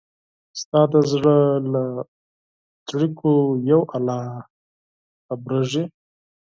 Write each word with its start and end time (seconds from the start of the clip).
ستا 0.61 0.81
د 0.93 0.95
زړه 1.11 1.37
له 1.73 1.83
څړیکو 2.87 3.31
یو 3.71 3.81
الله 3.95 4.21
خبریږي 5.25 5.83